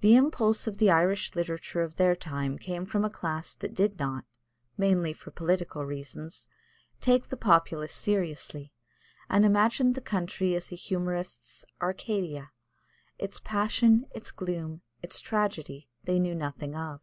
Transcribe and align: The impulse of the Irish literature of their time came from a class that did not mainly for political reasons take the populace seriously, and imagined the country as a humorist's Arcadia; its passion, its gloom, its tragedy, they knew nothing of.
The 0.00 0.16
impulse 0.16 0.66
of 0.66 0.78
the 0.78 0.88
Irish 0.90 1.34
literature 1.34 1.82
of 1.82 1.96
their 1.96 2.16
time 2.16 2.56
came 2.56 2.86
from 2.86 3.04
a 3.04 3.10
class 3.10 3.54
that 3.56 3.74
did 3.74 3.98
not 3.98 4.24
mainly 4.78 5.12
for 5.12 5.30
political 5.32 5.84
reasons 5.84 6.48
take 7.02 7.28
the 7.28 7.36
populace 7.36 7.92
seriously, 7.92 8.72
and 9.28 9.44
imagined 9.44 9.96
the 9.96 10.00
country 10.00 10.54
as 10.54 10.72
a 10.72 10.76
humorist's 10.76 11.66
Arcadia; 11.82 12.52
its 13.18 13.38
passion, 13.38 14.06
its 14.14 14.30
gloom, 14.30 14.80
its 15.02 15.20
tragedy, 15.20 15.90
they 16.04 16.18
knew 16.18 16.34
nothing 16.34 16.74
of. 16.74 17.02